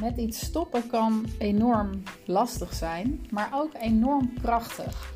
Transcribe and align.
Met 0.00 0.16
iets 0.16 0.40
stoppen 0.40 0.86
kan 0.86 1.26
enorm 1.38 2.02
lastig 2.24 2.74
zijn, 2.74 3.26
maar 3.30 3.50
ook 3.52 3.72
enorm 3.80 4.32
krachtig. 4.42 5.14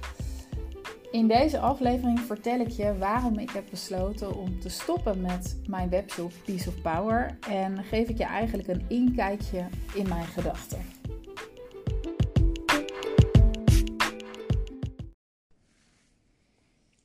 In 1.10 1.28
deze 1.28 1.58
aflevering 1.58 2.20
vertel 2.20 2.60
ik 2.60 2.68
je 2.68 2.98
waarom 2.98 3.38
ik 3.38 3.50
heb 3.50 3.64
besloten 3.70 4.36
om 4.36 4.60
te 4.60 4.68
stoppen 4.68 5.20
met 5.20 5.60
mijn 5.66 5.88
webshop 5.88 6.32
Peace 6.44 6.68
of 6.68 6.82
Power 6.82 7.38
en 7.48 7.84
geef 7.84 8.08
ik 8.08 8.18
je 8.18 8.24
eigenlijk 8.24 8.68
een 8.68 8.84
inkijkje 8.88 9.66
in 9.94 10.08
mijn 10.08 10.26
gedachten. 10.26 10.84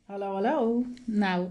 Hallo, 0.06 0.34
hallo. 0.34 0.86
Nou, 1.06 1.48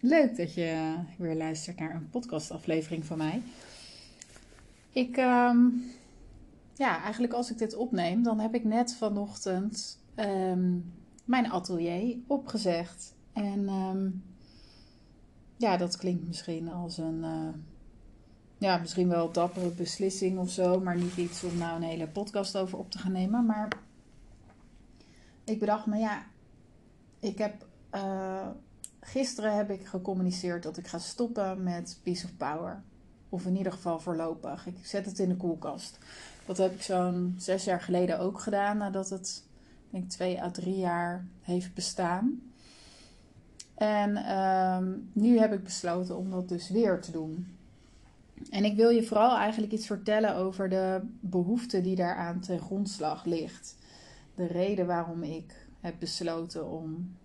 leuk 0.00 0.36
dat 0.36 0.54
je 0.54 0.94
weer 1.18 1.36
luistert 1.36 1.78
naar 1.78 1.94
een 1.94 2.10
podcastaflevering 2.10 3.04
van 3.04 3.18
mij. 3.18 3.42
Ik, 4.96 5.16
ehm, 5.16 5.68
ja, 6.74 7.02
eigenlijk 7.02 7.32
als 7.32 7.50
ik 7.50 7.58
dit 7.58 7.74
opneem, 7.74 8.22
dan 8.22 8.38
heb 8.38 8.54
ik 8.54 8.64
net 8.64 8.94
vanochtend 8.94 10.02
ehm, 10.14 10.78
mijn 11.24 11.50
atelier 11.50 12.16
opgezegd. 12.26 13.14
En 13.32 13.68
ehm, 13.68 14.10
ja, 15.56 15.76
dat 15.76 15.96
klinkt 15.96 16.26
misschien 16.26 16.72
als 16.72 16.98
een, 16.98 17.18
uh, 17.24 17.48
ja, 18.58 18.76
misschien 18.76 19.08
wel 19.08 19.32
dappere 19.32 19.70
beslissing 19.70 20.38
of 20.38 20.50
zo, 20.50 20.80
maar 20.80 20.96
niet 20.96 21.16
iets 21.16 21.44
om 21.44 21.58
nou 21.58 21.76
een 21.76 21.88
hele 21.88 22.08
podcast 22.08 22.56
over 22.56 22.78
op 22.78 22.90
te 22.90 22.98
gaan 22.98 23.12
nemen. 23.12 23.46
Maar 23.46 23.68
ik 25.44 25.58
bedacht 25.58 25.86
me, 25.86 25.96
ja, 25.96 26.26
ik 27.20 27.38
heb, 27.38 27.66
uh, 27.94 28.48
gisteren 29.00 29.56
heb 29.56 29.70
ik 29.70 29.86
gecommuniceerd 29.86 30.62
dat 30.62 30.76
ik 30.76 30.86
ga 30.86 30.98
stoppen 30.98 31.62
met 31.62 32.00
Peace 32.02 32.24
of 32.24 32.36
Power. 32.36 32.82
Of 33.36 33.46
in 33.46 33.56
ieder 33.56 33.72
geval 33.72 34.00
voorlopig. 34.00 34.66
Ik 34.66 34.76
zet 34.82 35.06
het 35.06 35.18
in 35.18 35.28
de 35.28 35.36
koelkast. 35.36 35.98
Dat 36.46 36.56
heb 36.58 36.72
ik 36.72 36.82
zo'n 36.82 37.34
zes 37.38 37.64
jaar 37.64 37.80
geleden 37.80 38.18
ook 38.18 38.40
gedaan. 38.40 38.76
Nadat 38.76 39.10
het, 39.10 39.44
denk 39.90 40.10
twee 40.10 40.42
à 40.42 40.50
drie 40.50 40.76
jaar 40.76 41.26
heeft 41.40 41.74
bestaan. 41.74 42.40
En 43.74 44.16
ehm, 44.16 44.92
nu 45.12 45.38
heb 45.38 45.52
ik 45.52 45.64
besloten 45.64 46.16
om 46.16 46.30
dat 46.30 46.48
dus 46.48 46.68
weer 46.68 47.00
te 47.00 47.10
doen. 47.10 47.56
En 48.50 48.64
ik 48.64 48.76
wil 48.76 48.88
je 48.88 49.02
vooral 49.02 49.36
eigenlijk 49.36 49.72
iets 49.72 49.86
vertellen 49.86 50.36
over 50.36 50.68
de 50.68 51.00
behoefte 51.20 51.80
die 51.80 51.96
daaraan 51.96 52.40
ten 52.40 52.60
grondslag 52.60 53.24
ligt. 53.24 53.76
De 54.34 54.46
reden 54.46 54.86
waarom 54.86 55.22
ik 55.22 55.66
heb 55.80 55.94
besloten 55.98 56.70
om 56.70 57.16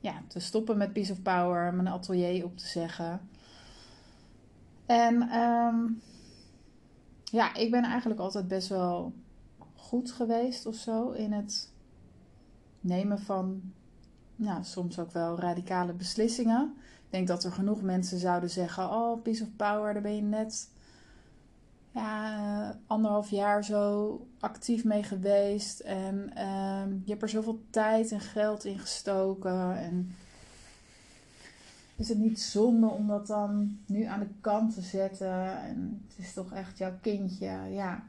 ja, 0.00 0.22
te 0.26 0.40
stoppen 0.40 0.76
met 0.76 0.92
Peace 0.92 1.12
of 1.12 1.22
Power, 1.22 1.74
mijn 1.74 1.88
atelier 1.88 2.44
op 2.44 2.56
te 2.56 2.66
zeggen. 2.66 3.20
En 4.86 5.38
um, 5.38 6.00
ja, 7.24 7.54
ik 7.54 7.70
ben 7.70 7.84
eigenlijk 7.84 8.20
altijd 8.20 8.48
best 8.48 8.68
wel 8.68 9.12
goed 9.74 10.12
geweest 10.12 10.66
of 10.66 10.74
zo 10.74 11.10
in 11.10 11.32
het 11.32 11.72
nemen 12.80 13.18
van, 13.18 13.72
nou, 14.36 14.64
soms 14.64 14.98
ook 14.98 15.12
wel 15.12 15.40
radicale 15.40 15.92
beslissingen. 15.92 16.74
Ik 16.76 17.12
denk 17.12 17.28
dat 17.28 17.44
er 17.44 17.52
genoeg 17.52 17.82
mensen 17.82 18.18
zouden 18.18 18.50
zeggen: 18.50 18.90
Oh, 18.90 19.22
Peace 19.22 19.42
of 19.42 19.56
Power, 19.56 19.92
daar 19.92 20.02
ben 20.02 20.16
je 20.16 20.22
net 20.22 20.68
ja, 21.96 22.78
anderhalf 22.86 23.30
jaar 23.30 23.64
zo 23.64 24.20
actief 24.40 24.84
mee 24.84 25.02
geweest. 25.02 25.80
En 25.80 26.30
uh, 26.36 27.04
je 27.04 27.10
hebt 27.10 27.22
er 27.22 27.28
zoveel 27.28 27.60
tijd 27.70 28.12
en 28.12 28.20
geld 28.20 28.64
in 28.64 28.78
gestoken. 28.78 29.76
En 29.76 30.16
is 31.96 32.08
het 32.08 32.18
niet 32.18 32.40
zonde 32.40 32.86
om 32.86 33.06
dat 33.06 33.26
dan 33.26 33.78
nu 33.86 34.04
aan 34.04 34.20
de 34.20 34.28
kant 34.40 34.74
te 34.74 34.80
zetten? 34.80 35.62
En 35.62 36.04
het 36.08 36.18
is 36.18 36.32
toch 36.32 36.52
echt 36.52 36.78
jouw 36.78 36.92
kindje. 37.00 37.46
Ja, 37.70 38.02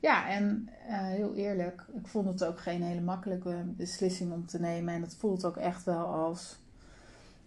ja 0.00 0.28
en 0.28 0.68
uh, 0.88 0.96
heel 0.98 1.34
eerlijk, 1.34 1.84
ik 1.94 2.06
vond 2.06 2.26
het 2.26 2.44
ook 2.44 2.60
geen 2.60 2.82
hele 2.82 3.00
makkelijke 3.00 3.64
beslissing 3.66 4.32
om 4.32 4.46
te 4.46 4.60
nemen. 4.60 4.94
En 4.94 5.02
het 5.02 5.16
voelt 5.16 5.44
ook 5.44 5.56
echt 5.56 5.84
wel 5.84 6.04
als 6.04 6.58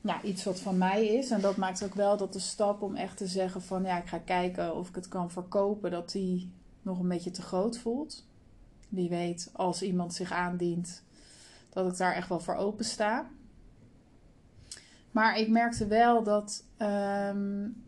ja, 0.01 0.21
iets 0.21 0.43
wat 0.43 0.59
van 0.59 0.77
mij 0.77 1.07
is. 1.07 1.29
En 1.29 1.41
dat 1.41 1.57
maakt 1.57 1.83
ook 1.83 1.95
wel 1.95 2.17
dat 2.17 2.33
de 2.33 2.39
stap 2.39 2.81
om 2.81 2.95
echt 2.95 3.17
te 3.17 3.27
zeggen 3.27 3.61
van 3.61 3.83
ja, 3.83 3.97
ik 3.97 4.07
ga 4.07 4.17
kijken 4.17 4.75
of 4.75 4.89
ik 4.89 4.95
het 4.95 5.07
kan 5.07 5.31
verkopen, 5.31 5.91
dat 5.91 6.11
die 6.11 6.51
nog 6.81 6.99
een 6.99 7.07
beetje 7.07 7.31
te 7.31 7.41
groot 7.41 7.77
voelt. 7.77 8.25
Wie 8.89 9.09
weet, 9.09 9.49
als 9.53 9.81
iemand 9.81 10.13
zich 10.13 10.31
aandient, 10.31 11.03
dat 11.69 11.91
ik 11.91 11.97
daar 11.97 12.13
echt 12.13 12.29
wel 12.29 12.39
voor 12.39 12.55
open 12.55 12.85
sta. 12.85 13.29
Maar 15.13 15.39
ik 15.39 15.49
merkte 15.49 15.87
wel 15.87 16.23
dat, 16.23 16.63
um, 16.77 17.83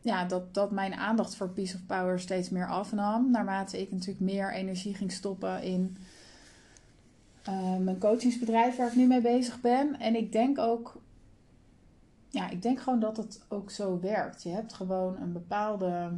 ja, 0.00 0.24
dat, 0.24 0.54
dat 0.54 0.70
mijn 0.70 0.94
aandacht 0.94 1.34
voor 1.34 1.48
Peace 1.48 1.74
of 1.74 1.86
Power 1.86 2.20
steeds 2.20 2.50
meer 2.50 2.68
afnam. 2.68 3.30
Naarmate 3.30 3.80
ik 3.80 3.92
natuurlijk 3.92 4.20
meer 4.20 4.52
energie 4.52 4.94
ging 4.94 5.12
stoppen 5.12 5.62
in 5.62 5.96
uh, 7.48 7.76
mijn 7.76 7.98
coachingsbedrijf 7.98 8.76
waar 8.76 8.86
ik 8.86 8.94
nu 8.94 9.06
mee 9.06 9.20
bezig 9.20 9.60
ben. 9.60 10.00
En 10.00 10.16
ik 10.16 10.32
denk 10.32 10.58
ook, 10.58 11.00
ja, 12.28 12.50
ik 12.50 12.62
denk 12.62 12.80
gewoon 12.80 13.00
dat 13.00 13.16
het 13.16 13.44
ook 13.48 13.70
zo 13.70 14.00
werkt. 14.00 14.42
Je 14.42 14.50
hebt 14.50 14.72
gewoon 14.72 15.16
een 15.20 15.32
bepaalde 15.32 16.10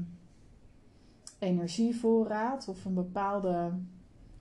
energievoorraad 1.38 2.68
of 2.68 2.84
een 2.84 2.94
bepaalde 2.94 3.70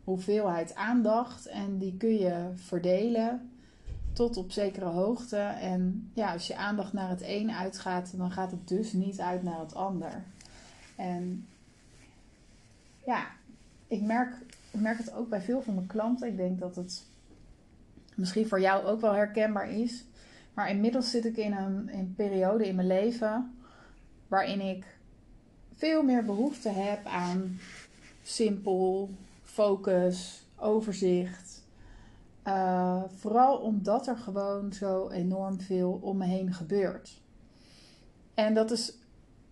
hoeveelheid 0.03 0.75
aandacht. 0.75 1.45
En 1.45 1.77
die 1.77 1.97
kun 1.97 2.15
je 2.15 2.49
verdelen 2.55 3.49
tot 4.15 4.37
op 4.37 4.51
zekere 4.51 4.85
hoogte. 4.85 5.37
En 5.37 6.11
ja, 6.13 6.33
als 6.33 6.47
je 6.47 6.55
aandacht 6.55 6.93
naar 6.93 7.09
het 7.09 7.21
een 7.23 7.51
uitgaat, 7.51 8.17
dan 8.17 8.31
gaat 8.31 8.51
het 8.51 8.67
dus 8.67 8.93
niet 8.93 9.19
uit 9.19 9.43
naar 9.43 9.59
het 9.59 9.75
ander. 9.75 10.23
En 10.95 11.47
ja, 13.05 13.27
ik 13.87 14.01
merk, 14.01 14.35
ik 14.71 14.79
merk 14.79 14.97
het 14.97 15.13
ook 15.13 15.29
bij 15.29 15.41
veel 15.41 15.61
van 15.61 15.73
mijn 15.73 15.87
klanten. 15.87 16.27
Ik 16.27 16.37
denk 16.37 16.59
dat 16.59 16.75
het 16.75 17.03
misschien 18.15 18.47
voor 18.47 18.61
jou 18.61 18.85
ook 18.85 19.01
wel 19.01 19.13
herkenbaar 19.13 19.69
is. 19.69 20.03
Maar 20.53 20.69
inmiddels 20.69 21.09
zit 21.09 21.25
ik 21.25 21.37
in 21.37 21.53
een, 21.53 21.89
in 21.89 21.99
een 21.99 22.13
periode 22.15 22.67
in 22.67 22.75
mijn 22.75 22.87
leven 22.87 23.55
waarin 24.27 24.61
ik 24.61 24.85
veel 25.75 26.03
meer 26.03 26.25
behoefte 26.25 26.69
heb 26.69 27.05
aan 27.05 27.59
simpel, 28.23 29.09
focus, 29.43 30.43
overzicht 30.55 31.64
uh, 32.47 33.03
vooral 33.07 33.57
omdat 33.57 34.07
er 34.07 34.17
gewoon 34.17 34.73
zo 34.73 35.09
enorm 35.09 35.61
veel 35.61 35.99
om 36.01 36.17
me 36.17 36.25
heen 36.25 36.53
gebeurt. 36.53 37.21
En 38.33 38.53
dat 38.53 38.71
is 38.71 38.97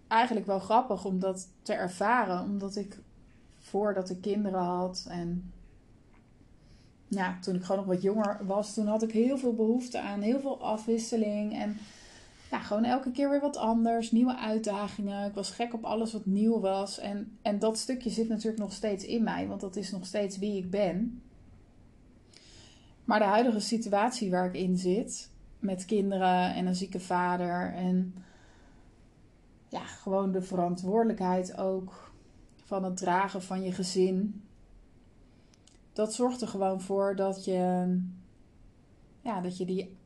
eigenlijk 0.08 0.46
wel 0.46 0.60
grappig 0.60 1.06
om 1.06 1.20
dat 1.20 1.48
te 1.62 1.74
ervaren, 1.74 2.44
omdat 2.44 2.76
ik 2.76 3.00
voordat 3.60 4.10
ik 4.10 4.22
kinderen 4.22 4.62
had 4.62 5.06
en 5.10 5.54
ja, 7.08 7.38
toen 7.42 7.56
ik 7.56 7.64
gewoon 7.64 7.86
nog 7.86 7.94
wat 7.94 8.02
jonger 8.02 8.40
was, 8.46 8.74
toen 8.74 8.88
had 8.88 9.04
ik 9.04 9.12
heel 9.12 9.38
veel 9.38 9.54
behoefte 9.54 10.00
aan 10.00 10.22
heel 10.22 10.40
veel 10.40 10.62
afwisseling 10.62 11.54
en 11.54 11.78
ja, 12.52 12.60
gewoon 12.60 12.84
elke 12.84 13.12
keer 13.12 13.30
weer 13.30 13.42
wat 13.42 13.58
anders, 13.58 14.12
nieuwe 14.12 14.38
uitdagingen. 14.38 15.28
Ik 15.28 15.34
was 15.34 15.52
gek 15.52 15.74
op 15.74 15.84
alles 15.84 16.14
wat 16.14 16.26
nieuw 16.26 16.60
was 16.60 17.00
en, 17.00 17.38
en 17.42 17.60
dat 17.60 17.78
stukje 17.78 18.10
zit 18.10 18.30
natuurlijk 18.30 18.62
nog 18.62 18.74
steeds 18.74 19.06
in 19.06 19.24
mij, 19.24 19.48
want 19.48 19.62
dat 19.62 19.76
is 19.76 19.92
nog 19.92 20.06
steeds 20.06 20.38
wie 20.38 20.58
ik 20.58 20.70
ben. 20.70 21.22
Maar 23.06 23.20
de 23.20 23.26
huidige 23.26 23.60
situatie 23.60 24.30
waar 24.30 24.46
ik 24.46 24.54
in 24.54 24.78
zit, 24.78 25.30
met 25.60 25.86
kinderen 25.86 26.54
en 26.54 26.66
een 26.66 26.76
zieke 26.76 27.00
vader 27.00 27.74
en 27.74 28.16
ja, 29.70 29.86
gewoon 29.86 30.32
de 30.32 30.42
verantwoordelijkheid 30.42 31.58
ook 31.58 32.12
van 32.64 32.84
het 32.84 32.98
dragen 32.98 33.42
van 33.42 33.64
je 33.64 33.72
gezin. 33.72 34.44
Dat 35.94 36.14
zorgt 36.14 36.42
er 36.42 36.48
gewoon 36.48 36.82
voor 36.82 37.16
dat 37.16 37.46
je, 37.46 38.00
ja, 39.22 39.42
dat 39.42 39.58
je 39.58 39.66
die 39.66 39.98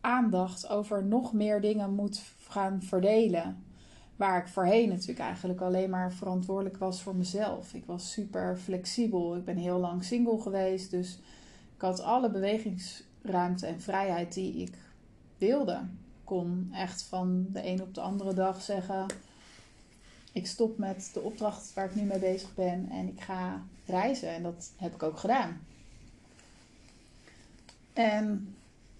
aandacht 0.00 0.68
over 0.68 1.04
nog 1.04 1.32
meer 1.32 1.60
dingen 1.60 1.94
moet 1.94 2.22
gaan 2.48 2.82
verdelen. 2.82 3.62
Waar 4.16 4.40
ik 4.40 4.48
voorheen 4.48 4.88
natuurlijk 4.88 5.18
eigenlijk 5.18 5.60
alleen 5.60 5.90
maar 5.90 6.12
verantwoordelijk 6.12 6.76
was 6.76 7.02
voor 7.02 7.16
mezelf. 7.16 7.74
Ik 7.74 7.84
was 7.84 8.12
super 8.12 8.56
flexibel. 8.56 9.36
Ik 9.36 9.44
ben 9.44 9.56
heel 9.56 9.78
lang 9.78 10.04
single 10.04 10.40
geweest, 10.40 10.90
dus 10.90 11.20
ik 11.78 11.84
had 11.84 12.00
alle 12.00 12.30
bewegingsruimte 12.30 13.66
en 13.66 13.80
vrijheid 13.80 14.34
die 14.34 14.54
ik 14.54 14.74
wilde. 15.36 15.72
Ik 15.72 16.24
kon 16.24 16.68
echt 16.72 17.02
van 17.02 17.46
de 17.52 17.66
een 17.66 17.82
op 17.82 17.94
de 17.94 18.00
andere 18.00 18.34
dag 18.34 18.62
zeggen: 18.62 19.06
Ik 20.32 20.46
stop 20.46 20.78
met 20.78 21.10
de 21.12 21.20
opdracht 21.20 21.74
waar 21.74 21.84
ik 21.84 21.94
nu 21.94 22.02
mee 22.02 22.18
bezig 22.18 22.54
ben 22.54 22.88
en 22.90 23.08
ik 23.08 23.20
ga 23.20 23.62
reizen. 23.86 24.28
En 24.28 24.42
dat 24.42 24.72
heb 24.76 24.94
ik 24.94 25.02
ook 25.02 25.18
gedaan. 25.18 25.60
En 27.92 28.54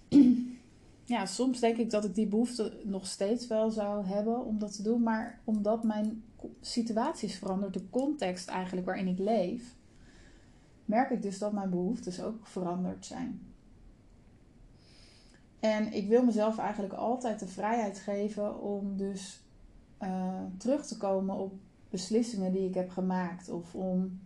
ja, 1.05 1.25
soms 1.25 1.59
denk 1.59 1.77
ik 1.77 1.89
dat 1.89 2.05
ik 2.05 2.15
die 2.15 2.27
behoefte 2.27 2.73
nog 2.83 3.07
steeds 3.07 3.47
wel 3.47 3.71
zou 3.71 4.05
hebben 4.05 4.45
om 4.45 4.59
dat 4.59 4.75
te 4.75 4.83
doen. 4.83 5.03
Maar 5.03 5.39
omdat 5.43 5.83
mijn 5.83 6.23
situatie 6.61 7.29
is 7.29 7.37
veranderd, 7.37 7.73
de 7.73 7.89
context 7.89 8.47
eigenlijk 8.47 8.85
waarin 8.85 9.07
ik 9.07 9.19
leef, 9.19 9.63
merk 10.89 11.09
ik 11.09 11.21
dus 11.21 11.39
dat 11.39 11.51
mijn 11.51 11.69
behoeftes 11.69 12.21
ook 12.21 12.47
veranderd 12.47 13.05
zijn. 13.05 13.41
En 15.59 15.93
ik 15.93 16.07
wil 16.07 16.23
mezelf 16.23 16.57
eigenlijk 16.57 16.93
altijd 16.93 17.39
de 17.39 17.47
vrijheid 17.47 17.99
geven 17.99 18.61
om 18.61 18.97
dus 18.97 19.43
uh, 20.01 20.43
terug 20.57 20.85
te 20.85 20.97
komen 20.97 21.35
op 21.35 21.53
beslissingen 21.89 22.51
die 22.51 22.67
ik 22.67 22.73
heb 22.73 22.89
gemaakt. 22.89 23.49
Of 23.49 23.75
om. 23.75 24.19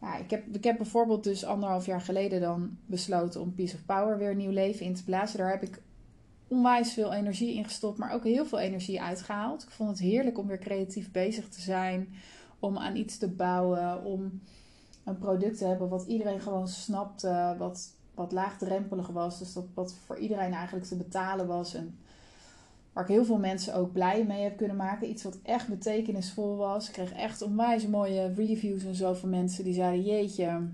Ja, 0.00 0.16
ik 0.16 0.30
heb, 0.30 0.54
ik 0.54 0.64
heb 0.64 0.76
bijvoorbeeld 0.76 1.24
dus 1.24 1.44
anderhalf 1.44 1.86
jaar 1.86 2.00
geleden 2.00 2.40
dan 2.40 2.78
besloten 2.86 3.40
om 3.40 3.54
Peace 3.54 3.74
of 3.74 3.84
Power 3.84 4.18
weer 4.18 4.30
een 4.30 4.36
nieuw 4.36 4.50
leven 4.50 4.86
in 4.86 4.94
te 4.94 5.04
blazen. 5.04 5.38
Daar 5.38 5.50
heb 5.50 5.62
ik 5.62 5.82
onwijs 6.48 6.92
veel 6.92 7.12
energie 7.12 7.54
in 7.54 7.64
gestopt, 7.64 7.98
maar 7.98 8.12
ook 8.12 8.24
heel 8.24 8.46
veel 8.46 8.58
energie 8.58 9.02
uitgehaald. 9.02 9.62
Ik 9.62 9.70
vond 9.70 9.90
het 9.90 9.98
heerlijk 9.98 10.38
om 10.38 10.46
weer 10.46 10.58
creatief 10.58 11.10
bezig 11.10 11.48
te 11.48 11.60
zijn, 11.60 12.08
om 12.58 12.78
aan 12.78 12.96
iets 12.96 13.18
te 13.18 13.28
bouwen, 13.28 14.04
om 14.04 14.40
een 15.10 15.18
product 15.18 15.58
te 15.58 15.64
hebben 15.64 15.88
wat 15.88 16.06
iedereen 16.06 16.40
gewoon 16.40 16.68
snapte, 16.68 17.54
wat, 17.58 17.92
wat 18.14 18.32
laagdrempelig 18.32 19.08
was. 19.08 19.38
Dus 19.38 19.52
dat 19.52 19.64
wat 19.74 19.94
voor 20.06 20.18
iedereen 20.18 20.52
eigenlijk 20.52 20.86
te 20.86 20.96
betalen 20.96 21.46
was. 21.46 21.74
En 21.74 21.98
waar 22.92 23.04
ik 23.04 23.10
heel 23.10 23.24
veel 23.24 23.38
mensen 23.38 23.74
ook 23.74 23.92
blij 23.92 24.24
mee 24.24 24.42
heb 24.42 24.56
kunnen 24.56 24.76
maken. 24.76 25.08
Iets 25.08 25.22
wat 25.22 25.38
echt 25.42 25.68
betekenisvol 25.68 26.56
was. 26.56 26.86
Ik 26.86 26.92
kreeg 26.92 27.12
echt 27.12 27.42
onwijs 27.42 27.86
mooie 27.86 28.32
reviews 28.34 28.84
en 28.84 28.94
zo 28.94 29.12
van 29.12 29.30
mensen 29.30 29.64
die 29.64 29.74
zeiden: 29.74 30.04
Jeetje, 30.04 30.68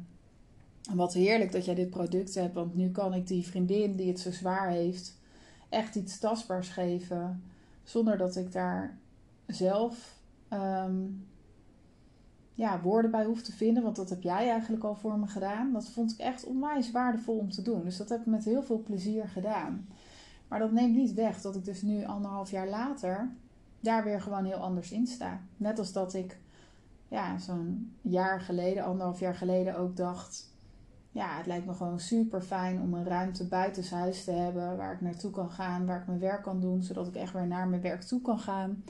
wat 0.94 1.12
heerlijk 1.12 1.52
dat 1.52 1.64
jij 1.64 1.74
dit 1.74 1.90
product 1.90 2.34
hebt. 2.34 2.54
Want 2.54 2.74
nu 2.74 2.90
kan 2.90 3.14
ik 3.14 3.26
die 3.26 3.46
vriendin 3.46 3.96
die 3.96 4.08
het 4.08 4.20
zo 4.20 4.30
zwaar 4.30 4.68
heeft, 4.68 5.18
echt 5.68 5.94
iets 5.94 6.18
tastbaars 6.18 6.68
geven. 6.68 7.42
Zonder 7.84 8.18
dat 8.18 8.36
ik 8.36 8.52
daar 8.52 8.98
zelf 9.46 10.18
ehm, 10.48 10.94
ja, 12.56 12.80
woorden 12.80 13.10
bij 13.10 13.24
hoef 13.24 13.42
te 13.42 13.52
vinden. 13.52 13.82
Want 13.82 13.96
dat 13.96 14.10
heb 14.10 14.22
jij 14.22 14.50
eigenlijk 14.50 14.84
al 14.84 14.94
voor 14.94 15.18
me 15.18 15.26
gedaan. 15.26 15.72
Dat 15.72 15.88
vond 15.88 16.12
ik 16.12 16.18
echt 16.18 16.44
onwijs 16.44 16.90
waardevol 16.90 17.38
om 17.38 17.50
te 17.50 17.62
doen. 17.62 17.84
Dus 17.84 17.96
dat 17.96 18.08
heb 18.08 18.20
ik 18.20 18.26
met 18.26 18.44
heel 18.44 18.62
veel 18.62 18.82
plezier 18.82 19.28
gedaan. 19.28 19.86
Maar 20.48 20.58
dat 20.58 20.72
neemt 20.72 20.96
niet 20.96 21.14
weg 21.14 21.40
dat 21.40 21.56
ik 21.56 21.64
dus 21.64 21.82
nu 21.82 22.04
anderhalf 22.04 22.50
jaar 22.50 22.68
later 22.68 23.30
daar 23.80 24.04
weer 24.04 24.20
gewoon 24.20 24.44
heel 24.44 24.56
anders 24.56 24.92
in 24.92 25.06
sta. 25.06 25.40
Net 25.56 25.78
als 25.78 25.92
dat 25.92 26.14
ik 26.14 26.38
ja, 27.08 27.38
zo'n 27.38 27.92
jaar 28.00 28.40
geleden, 28.40 28.84
anderhalf 28.84 29.20
jaar 29.20 29.34
geleden 29.34 29.76
ook 29.78 29.96
dacht. 29.96 30.50
Ja, 31.10 31.36
het 31.36 31.46
lijkt 31.46 31.66
me 31.66 31.74
gewoon 31.74 32.00
super 32.00 32.42
fijn 32.42 32.80
om 32.80 32.94
een 32.94 33.04
ruimte 33.04 33.46
buitenshuis 33.46 34.24
te 34.24 34.32
hebben 34.32 34.76
waar 34.76 34.92
ik 34.92 35.00
naartoe 35.00 35.30
kan 35.30 35.50
gaan, 35.50 35.86
waar 35.86 36.00
ik 36.00 36.06
mijn 36.06 36.18
werk 36.18 36.42
kan 36.42 36.60
doen, 36.60 36.82
zodat 36.82 37.06
ik 37.06 37.14
echt 37.14 37.32
weer 37.32 37.46
naar 37.46 37.68
mijn 37.68 37.82
werk 37.82 38.02
toe 38.02 38.20
kan 38.20 38.38
gaan. 38.38 38.84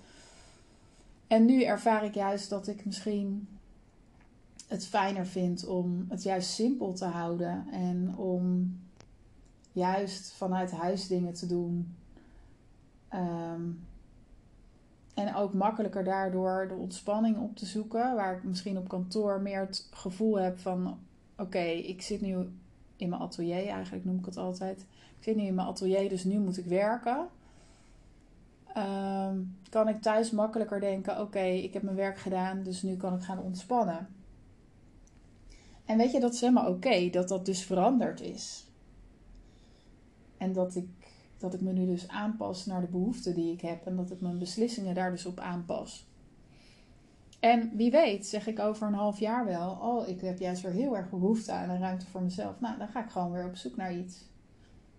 En 1.27 1.45
nu 1.45 1.63
ervaar 1.63 2.05
ik 2.05 2.15
juist 2.15 2.51
dat 2.51 2.67
ik 2.67 2.85
misschien 2.85 3.49
het 4.67 4.87
fijner 4.87 5.27
vind 5.27 5.67
om 5.67 6.07
het 6.09 6.23
juist 6.23 6.51
simpel 6.51 6.93
te 6.93 7.05
houden 7.05 7.67
en 7.71 8.17
om 8.17 8.77
juist 9.73 10.33
vanuit 10.33 10.71
huis 10.71 11.07
dingen 11.07 11.33
te 11.33 11.47
doen. 11.47 11.95
Ehm, 13.09 13.63
en 15.15 15.35
ook 15.35 15.53
makkelijker 15.55 16.05
daardoor 16.05 16.67
de 16.69 16.75
ontspanning 16.75 17.39
op 17.39 17.57
te 17.57 17.67
zoeken. 17.67 18.15
Waar 18.15 18.37
ik 18.37 18.45
misschien 18.45 18.79
op 18.79 18.89
kantoor 18.89 19.41
meer 19.41 19.61
het 19.61 19.89
gevoel 19.91 20.39
heb 20.39 20.59
van: 20.59 20.99
oké, 21.39 21.59
ik 21.65 22.03
zit 22.03 22.21
nu 22.21 22.37
in 22.97 23.09
mijn 23.09 23.21
atelier, 23.21 23.69
eigenlijk 23.69 24.05
noem 24.05 24.19
ik 24.19 24.25
het 24.25 24.37
altijd. 24.37 24.81
Ik 25.19 25.25
zit 25.25 25.37
nu 25.37 25.43
in 25.43 25.55
mijn 25.55 25.69
atelier, 25.69 26.09
dus 26.09 26.25
nu 26.25 26.39
moet 26.39 26.59
ik 26.59 26.67
werken. 26.67 27.29
Ehm, 28.75 29.37
kan 29.71 29.89
ik 29.89 30.03
thuis 30.03 30.31
makkelijker 30.31 30.81
denken: 30.81 31.21
oké, 31.21 31.45
ik 31.45 31.73
heb 31.73 31.83
mijn 31.83 31.97
werk 31.97 32.19
gedaan, 32.19 32.63
dus 32.63 32.83
nu 32.83 32.97
kan 32.97 33.15
ik 33.15 33.23
gaan 33.23 33.39
ontspannen. 33.39 34.09
En 35.87 35.97
weet 35.97 36.13
je, 36.13 36.21
dat 36.21 36.35
is 36.35 36.41
helemaal 36.41 36.71
oké 36.71 37.11
dat 37.11 37.29
dat 37.29 37.47
dus 37.47 37.63
veranderd 37.63 38.21
is. 38.21 38.67
En 40.37 40.53
dat 40.53 40.75
ik, 40.75 40.89
dat 41.39 41.55
ik 41.55 41.61
me 41.61 41.73
nu 41.73 41.87
dus 41.87 42.09
aanpas 42.09 42.67
naar 42.67 42.81
de 42.81 42.87
behoeften 42.87 43.35
die 43.35 43.53
ik 43.53 43.61
heb. 43.61 43.87
En 43.87 43.97
dat 43.97 44.11
ik 44.11 44.21
mijn 44.21 44.39
beslissingen 44.39 44.95
daar 44.95 45.11
dus 45.11 45.27
op 45.27 45.39
aanpas. 45.39 46.07
En 47.41 47.77
wie 47.77 47.91
weet, 47.91 48.27
zeg 48.27 48.47
ik 48.47 48.59
over 48.59 48.87
een 48.87 48.95
half 48.95 49.19
jaar 49.19 49.45
wel: 49.45 49.71
Oh, 49.71 50.09
ik 50.09 50.21
heb 50.21 50.39
juist 50.39 50.63
weer 50.63 50.73
heel 50.73 50.97
erg 50.97 51.11
behoefte 51.11 51.53
aan 51.53 51.71
een 51.71 51.81
ruimte 51.81 52.07
voor 52.07 52.23
mezelf. 52.23 52.61
Nou, 52.61 52.79
dan 52.79 52.89
ga 52.89 53.05
ik 53.05 53.11
gewoon 53.11 53.33
weer 53.33 53.47
op 53.47 53.57
zoek 53.57 53.77
naar 53.77 53.97
iets. 53.97 54.21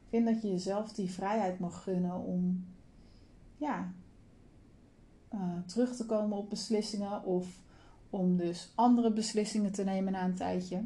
Ik 0.03 0.09
vind 0.09 0.25
dat 0.25 0.41
je 0.41 0.49
jezelf 0.49 0.93
die 0.93 1.11
vrijheid 1.11 1.59
mag 1.59 1.83
gunnen 1.83 2.23
om, 2.23 2.65
ja, 3.57 3.91
uh, 5.33 5.41
terug 5.65 5.95
te 5.95 6.05
komen 6.05 6.37
op 6.37 6.49
beslissingen 6.49 7.23
of 7.23 7.47
om 8.09 8.37
dus 8.37 8.71
andere 8.75 9.11
beslissingen 9.11 9.71
te 9.71 9.83
nemen 9.83 10.11
na 10.13 10.23
een 10.23 10.35
tijdje. 10.35 10.83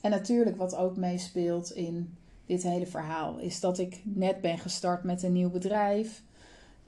En 0.00 0.10
natuurlijk 0.10 0.56
wat 0.56 0.76
ook 0.76 0.96
meespeelt 0.96 1.72
in 1.72 2.16
dit 2.46 2.62
hele 2.62 2.86
verhaal 2.86 3.38
is 3.38 3.60
dat 3.60 3.78
ik 3.78 4.00
net 4.04 4.40
ben 4.40 4.58
gestart 4.58 5.04
met 5.04 5.22
een 5.22 5.32
nieuw 5.32 5.50
bedrijf. 5.50 6.22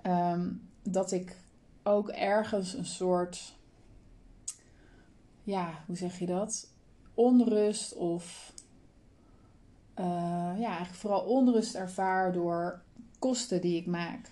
Ehm, 0.03 0.49
dat 0.83 1.13
ik 1.13 1.37
ook 1.83 2.09
ergens 2.09 2.75
een 2.75 2.85
soort, 2.87 3.55
ja, 5.43 5.85
hoe 5.87 5.97
zeg 5.97 6.19
je 6.19 6.27
dat? 6.27 6.69
Onrust 7.15 7.95
of, 7.95 8.53
uh, 9.99 10.05
ja, 10.59 10.67
eigenlijk 10.67 10.95
vooral 10.95 11.21
onrust 11.21 11.75
ervaar 11.75 12.33
door 12.33 12.81
kosten 13.19 13.61
die 13.61 13.77
ik 13.77 13.87
maak. 13.87 14.31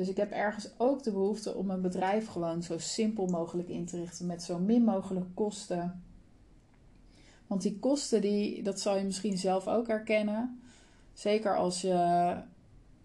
Dus 0.00 0.08
ik 0.08 0.16
heb 0.16 0.30
ergens 0.30 0.68
ook 0.76 1.02
de 1.02 1.12
behoefte 1.12 1.54
om 1.54 1.66
mijn 1.66 1.80
bedrijf 1.80 2.26
gewoon 2.26 2.62
zo 2.62 2.78
simpel 2.78 3.26
mogelijk 3.26 3.68
in 3.68 3.86
te 3.86 3.96
richten 3.96 4.26
met 4.26 4.42
zo 4.42 4.58
min 4.58 4.84
mogelijk 4.84 5.26
kosten. 5.34 6.02
Want 7.46 7.62
die 7.62 7.78
kosten, 7.78 8.20
die, 8.20 8.62
dat 8.62 8.80
zal 8.80 8.96
je 8.96 9.04
misschien 9.04 9.38
zelf 9.38 9.68
ook 9.68 9.86
herkennen. 9.86 10.60
Zeker 11.12 11.56
als 11.56 11.80
je 11.80 12.36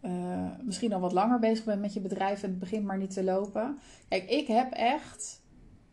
uh, 0.02 0.50
misschien 0.62 0.94
al 0.94 1.00
wat 1.00 1.12
langer 1.12 1.40
bezig 1.40 1.66
bent 1.66 1.82
met 1.82 1.94
je 1.94 2.00
bedrijf 2.00 2.44
en 2.44 2.50
het 2.50 2.60
begint 2.60 2.86
maar 2.86 2.98
niet 2.98 3.14
te 3.14 3.24
lopen. 3.24 3.80
Kijk, 4.08 4.30
ik 4.30 4.48
heb 4.48 4.72
echt 4.72 5.42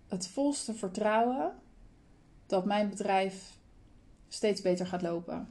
het 0.09 0.27
volste 0.27 0.75
vertrouwen 0.75 1.53
dat 2.47 2.65
mijn 2.65 2.89
bedrijf 2.89 3.59
steeds 4.29 4.61
beter 4.61 4.87
gaat 4.87 5.03
lopen 5.03 5.49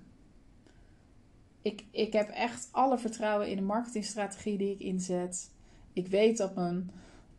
ik, 1.61 1.85
ik 1.91 2.13
heb 2.13 2.29
echt 2.29 2.67
alle 2.71 2.97
vertrouwen 2.97 3.49
in 3.49 3.55
de 3.55 3.61
marketingstrategie 3.61 4.57
die 4.57 4.71
ik 4.71 4.79
inzet. 4.79 5.49
Ik 5.93 6.07
weet 6.07 6.37
dat 6.37 6.55
mijn 6.55 6.91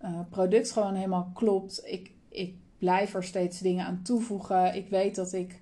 uh, 0.03 0.21
product 0.31 0.71
gewoon 0.71 0.95
helemaal 0.95 1.31
klopt. 1.35 1.83
Ik, 1.85 2.11
ik 2.29 2.55
blijf 2.79 3.15
er 3.15 3.25
steeds 3.25 3.59
dingen 3.59 3.87
aan 3.87 4.03
toevoegen. 4.03 4.75
Ik 4.75 4.89
weet 4.89 5.15
dat 5.15 5.33
ik 5.33 5.61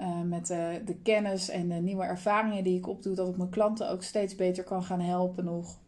uh, 0.00 0.20
met 0.20 0.46
de, 0.46 0.82
de 0.84 0.94
kennis 0.94 1.48
en 1.48 1.68
de 1.68 1.74
nieuwe 1.74 2.04
ervaringen 2.04 2.64
die 2.64 2.78
ik 2.78 2.88
opdoe, 2.88 3.14
dat 3.14 3.28
ik 3.28 3.36
mijn 3.36 3.50
klanten 3.50 3.90
ook 3.90 4.02
steeds 4.02 4.34
beter 4.34 4.64
kan 4.64 4.82
gaan 4.82 5.00
helpen 5.00 5.44
nog. 5.44 5.78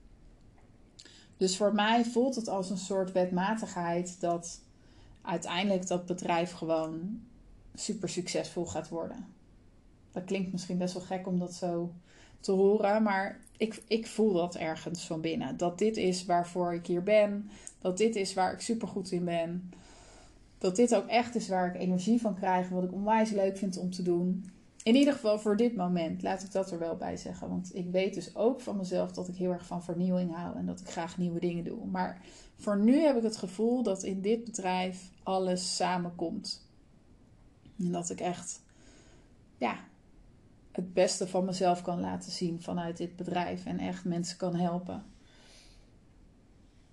Dus 1.37 1.57
voor 1.57 1.75
mij 1.75 2.05
voelt 2.05 2.35
het 2.35 2.49
als 2.49 2.71
een 2.71 2.79
soort 2.79 3.13
wetmatigheid 3.13 4.21
dat 4.21 4.61
uiteindelijk 5.23 5.87
dat 5.87 6.07
bedrijf 6.07 6.53
gewoon 6.53 7.21
super 7.75 8.09
succesvol 8.09 8.67
gaat 8.67 8.89
worden. 8.89 9.27
Dat 10.15 10.25
klinkt 10.25 10.53
misschien 10.53 10.79
best 10.79 10.95
wel 10.95 11.03
gek 11.03 11.27
om 11.27 11.39
dat 11.39 11.55
zo 11.55 11.93
te 12.41 12.53
horen, 12.53 13.03
maar 13.03 13.41
ik, 13.57 13.83
ik 13.89 14.07
voel 14.07 14.33
dat 14.33 14.55
ergens 14.55 15.07
van 15.07 15.21
binnen. 15.21 15.57
Dat 15.57 15.79
dit 15.79 15.97
is 15.97 16.25
waarvoor 16.25 16.75
ik 16.75 16.87
hier 16.87 17.03
ben. 17.03 17.51
Dat 17.79 17.99
dit 17.99 18.17
is 18.17 18.35
waar 18.35 18.53
ik 18.53 18.61
super 18.61 18.89
goed 18.89 19.11
in 19.11 19.25
ben. 19.25 19.73
Dat 20.59 20.77
dit 20.77 20.95
ook 20.95 21.07
echt 21.07 21.35
is 21.35 21.49
waar 21.49 21.75
ik 21.75 21.81
energie 21.81 22.21
van 22.21 22.35
krijg. 22.35 22.69
Wat 22.69 22.85
ik 22.85 22.93
onwijs 22.93 23.31
leuk 23.31 23.57
vind 23.57 23.77
om 23.77 23.91
te 23.91 24.03
doen. 24.03 24.45
In 24.83 24.95
ieder 24.95 25.13
geval 25.13 25.39
voor 25.39 25.57
dit 25.57 25.77
moment, 25.77 26.23
laat 26.23 26.43
ik 26.43 26.53
dat 26.53 26.71
er 26.71 26.79
wel 26.79 26.97
bij 26.97 27.17
zeggen. 27.17 27.49
Want 27.49 27.75
ik 27.75 27.91
weet 27.91 28.15
dus 28.15 28.37
ook 28.37 28.61
van 28.61 28.77
mezelf 28.77 29.13
dat 29.13 29.29
ik 29.29 29.37
heel 29.37 29.53
erg 29.53 29.67
van 29.67 29.83
vernieuwing 29.83 30.35
hou. 30.35 30.57
En 30.57 30.67
dat 30.67 30.81
ik 30.81 30.89
graag 30.89 31.19
nieuwe 31.19 31.41
dingen 31.41 31.65
doe. 31.65 31.87
Maar 31.87 32.21
voor 32.57 32.79
nu 32.79 33.01
heb 33.01 33.17
ik 33.17 33.23
het 33.23 33.37
gevoel 33.37 33.83
dat 33.83 34.03
in 34.03 34.21
dit 34.21 34.45
bedrijf 34.45 35.11
alles 35.23 35.77
samenkomt. 35.77 36.69
En 37.79 37.93
dat 37.93 38.11
ik 38.11 38.21
echt, 38.21 38.63
ja, 39.59 39.77
het 40.77 40.95
beste 40.95 41.29
van 41.29 41.45
mezelf 41.45 41.83
kan 41.83 42.01
laten 42.01 42.33
zien 42.33 42.63
vanuit 42.63 42.97
dit 42.97 43.17
bedrijf 43.17 43.65
en 43.67 43.79
echt 43.79 44.05
mensen 44.05 44.37
kan 44.37 44.55
helpen. 44.55 45.05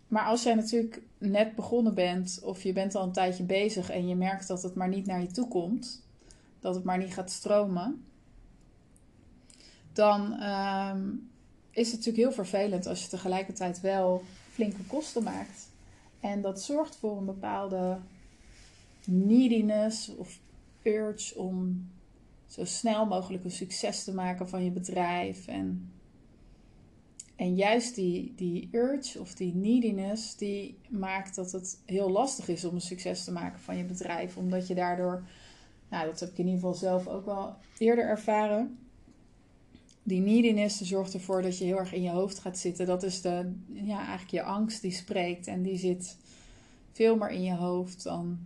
Maar 0.07 0.25
als 0.25 0.43
jij 0.43 0.55
natuurlijk 0.55 1.01
net 1.17 1.55
begonnen 1.55 1.93
bent 1.93 2.39
of 2.43 2.63
je 2.63 2.73
bent 2.73 2.95
al 2.95 3.03
een 3.03 3.11
tijdje 3.11 3.43
bezig 3.43 3.89
en 3.89 4.07
je 4.07 4.15
merkt 4.15 4.47
dat 4.47 4.63
het 4.63 4.75
maar 4.75 4.87
niet 4.87 5.05
naar 5.05 5.21
je 5.21 5.31
toe 5.31 5.47
komt, 5.47 6.05
dat 6.59 6.75
het 6.75 6.83
maar 6.83 6.97
niet 6.97 7.13
gaat 7.13 7.31
stromen, 7.31 8.05
dan 9.93 10.33
ehm, 10.33 11.09
is 11.71 11.87
het 11.87 11.97
natuurlijk 11.97 12.23
heel 12.23 12.45
vervelend 12.45 12.87
als 12.87 13.03
je 13.03 13.09
tegelijkertijd 13.09 13.81
wel 13.81 14.23
flinke 14.51 14.83
kosten 14.87 15.23
maakt. 15.23 15.69
En 16.19 16.41
dat 16.41 16.61
zorgt 16.61 16.95
voor 16.95 17.17
een 17.17 17.25
bepaalde 17.25 17.97
neediness 19.05 20.15
of 20.15 20.39
urge 20.83 21.37
om 21.37 21.87
zo 22.51 22.65
snel 22.65 23.05
mogelijk 23.05 23.43
een 23.43 23.51
succes 23.51 24.03
te 24.03 24.13
maken 24.13 24.49
van 24.49 24.63
je 24.63 24.71
bedrijf. 24.71 25.47
En, 25.47 25.91
en 27.35 27.55
juist 27.55 27.95
die, 27.95 28.33
die 28.35 28.69
urge 28.71 29.19
of 29.19 29.33
die 29.33 29.55
neediness, 29.55 30.35
die 30.35 30.77
maakt 30.89 31.35
dat 31.35 31.51
het 31.51 31.81
heel 31.85 32.09
lastig 32.09 32.47
is 32.47 32.65
om 32.65 32.75
een 32.75 32.81
succes 32.81 33.23
te 33.23 33.31
maken 33.31 33.59
van 33.59 33.77
je 33.77 33.83
bedrijf. 33.83 34.37
Omdat 34.37 34.67
je 34.67 34.75
daardoor, 34.75 35.23
nou 35.89 36.05
dat 36.05 36.19
heb 36.19 36.29
ik 36.29 36.37
in 36.37 36.45
ieder 36.45 36.59
geval 36.59 36.73
zelf 36.73 37.07
ook 37.07 37.25
wel 37.25 37.55
eerder 37.77 38.05
ervaren. 38.05 38.77
die 40.03 40.21
neediness 40.21 40.81
zorgt 40.81 41.13
ervoor 41.13 41.41
dat 41.41 41.57
je 41.57 41.65
heel 41.65 41.77
erg 41.77 41.93
in 41.93 42.01
je 42.01 42.09
hoofd 42.09 42.39
gaat 42.39 42.57
zitten. 42.57 42.85
Dat 42.85 43.03
is 43.03 43.21
de, 43.21 43.53
ja, 43.67 43.97
eigenlijk 43.97 44.31
je 44.31 44.43
angst 44.43 44.81
die 44.81 44.91
spreekt. 44.91 45.47
En 45.47 45.61
die 45.61 45.77
zit 45.77 46.17
veel 46.91 47.15
meer 47.15 47.29
in 47.29 47.43
je 47.43 47.55
hoofd 47.55 48.03
dan 48.03 48.39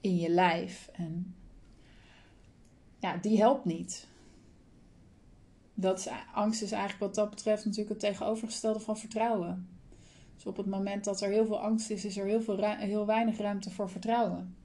in 0.00 0.16
je 0.16 0.28
lijf. 0.28 0.90
En 0.92 1.34
ja, 2.98 3.16
die 3.16 3.38
helpt 3.38 3.64
niet. 3.64 4.06
Dat 5.74 6.10
angst 6.34 6.62
is 6.62 6.72
eigenlijk 6.72 7.00
wat 7.00 7.14
dat 7.14 7.30
betreft 7.30 7.64
natuurlijk 7.64 7.90
het 7.90 8.00
tegenovergestelde 8.00 8.80
van 8.80 8.98
vertrouwen. 8.98 9.68
Dus 10.34 10.46
op 10.46 10.56
het 10.56 10.66
moment 10.66 11.04
dat 11.04 11.20
er 11.20 11.30
heel 11.30 11.46
veel 11.46 11.60
angst 11.60 11.90
is, 11.90 12.04
is 12.04 12.16
er 12.16 12.26
heel, 12.26 12.42
veel 12.42 12.64
heel 12.64 13.06
weinig 13.06 13.38
ruimte 13.38 13.70
voor 13.70 13.90
vertrouwen. 13.90 14.56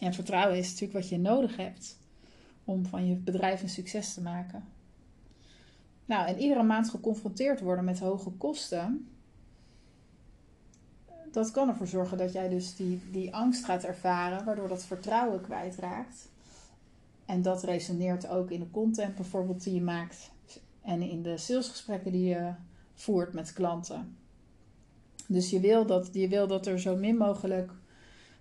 En 0.00 0.14
vertrouwen 0.14 0.58
is 0.58 0.66
natuurlijk 0.66 0.92
wat 0.92 1.08
je 1.08 1.18
nodig 1.18 1.56
hebt 1.56 1.98
om 2.64 2.86
van 2.86 3.06
je 3.06 3.14
bedrijf 3.14 3.62
een 3.62 3.68
succes 3.68 4.14
te 4.14 4.22
maken. 4.22 4.64
Nou, 6.04 6.26
en 6.28 6.38
iedere 6.38 6.62
maand 6.62 6.90
geconfronteerd 6.90 7.60
worden 7.60 7.84
met 7.84 7.98
hoge 7.98 8.30
kosten, 8.30 9.08
dat 11.30 11.50
kan 11.50 11.68
ervoor 11.68 11.86
zorgen 11.86 12.18
dat 12.18 12.32
jij 12.32 12.48
dus 12.48 12.76
die, 12.76 13.02
die 13.10 13.34
angst 13.34 13.64
gaat 13.64 13.84
ervaren, 13.84 14.44
waardoor 14.44 14.68
dat 14.68 14.84
vertrouwen 14.84 15.40
kwijtraakt. 15.40 16.28
En 17.30 17.42
dat 17.42 17.62
resoneert 17.62 18.28
ook 18.28 18.50
in 18.50 18.60
de 18.60 18.70
content 18.70 19.14
bijvoorbeeld 19.14 19.64
die 19.64 19.74
je 19.74 19.82
maakt 19.82 20.30
en 20.82 21.02
in 21.02 21.22
de 21.22 21.36
salesgesprekken 21.36 22.12
die 22.12 22.28
je 22.28 22.52
voert 22.94 23.32
met 23.32 23.52
klanten. 23.52 24.16
Dus 25.26 25.50
je 25.50 25.60
wil 25.60 25.86
dat, 25.86 26.08
je 26.12 26.28
wil 26.28 26.46
dat 26.46 26.66
er 26.66 26.80
zo 26.80 26.96
min 26.96 27.16
mogelijk 27.16 27.72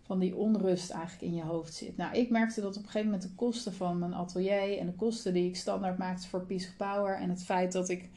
van 0.01 0.19
die 0.19 0.35
onrust 0.35 0.89
eigenlijk 0.89 1.21
in 1.21 1.35
je 1.35 1.43
hoofd 1.43 1.73
zit. 1.73 1.97
Nou, 1.97 2.15
ik 2.15 2.29
merkte 2.29 2.61
dat 2.61 2.77
op 2.77 2.83
een 2.83 2.89
gegeven 2.89 3.11
moment 3.11 3.29
de 3.29 3.35
kosten 3.35 3.73
van 3.73 3.99
mijn 3.99 4.13
atelier 4.13 4.77
en 4.77 4.85
de 4.85 4.93
kosten 4.93 5.33
die 5.33 5.47
ik 5.47 5.55
standaard 5.55 5.97
maakte 5.97 6.27
voor 6.27 6.45
Peace 6.45 6.67
of 6.67 6.75
Power 6.75 7.15
en 7.15 7.29
het 7.29 7.43
feit 7.43 7.71
dat 7.71 7.89
ik 7.89 8.09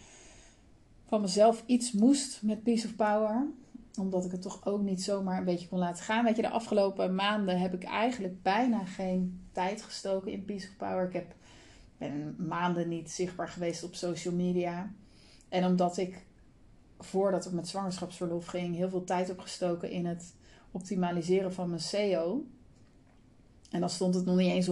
van 1.06 1.20
mezelf 1.20 1.62
iets 1.66 1.92
moest 1.92 2.42
met 2.42 2.62
Peace 2.62 2.86
of 2.86 2.96
Power, 2.96 3.46
omdat 3.98 4.24
ik 4.24 4.30
het 4.30 4.42
toch 4.42 4.66
ook 4.66 4.82
niet 4.82 5.02
zomaar 5.02 5.38
een 5.38 5.44
beetje 5.44 5.68
kon 5.68 5.78
laten 5.78 6.04
gaan. 6.04 6.24
Weet 6.24 6.36
je, 6.36 6.42
de 6.42 6.50
afgelopen 6.50 7.14
maanden 7.14 7.60
heb 7.60 7.74
ik 7.74 7.84
eigenlijk 7.84 8.42
bijna 8.42 8.84
geen 8.84 9.40
tijd 9.52 9.82
gestoken 9.82 10.32
in 10.32 10.44
Peace 10.44 10.68
of 10.68 10.76
Power. 10.76 11.06
Ik 11.06 11.12
heb, 11.12 11.34
ben 11.98 12.36
maanden 12.38 12.88
niet 12.88 13.10
zichtbaar 13.10 13.48
geweest 13.48 13.84
op 13.84 13.94
social 13.94 14.34
media. 14.34 14.92
En 15.48 15.64
omdat 15.64 15.96
ik 15.96 16.24
voordat 16.98 17.46
ik 17.46 17.52
met 17.52 17.68
zwangerschapsverlof 17.68 18.46
ging, 18.46 18.76
heel 18.76 18.88
veel 18.88 19.04
tijd 19.04 19.28
heb 19.28 19.38
gestoken 19.38 19.90
in 19.90 20.06
het 20.06 20.34
optimaliseren 20.70 21.52
van 21.52 21.68
mijn 21.68 21.80
SEO. 21.80 22.44
En 23.70 23.80
dan 23.80 23.90
stond 23.90 24.14
het 24.14 24.24
nog 24.24 24.36
niet 24.36 24.68
eens 24.68 24.70